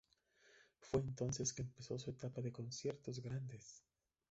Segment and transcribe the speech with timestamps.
[0.79, 3.83] Fue entonces que empezó su etapa de conciertos grandes.